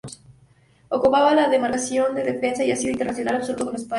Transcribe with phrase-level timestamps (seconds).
[0.89, 3.89] Ocupa la demarcación de defensa y ha sido internacional absoluto con España.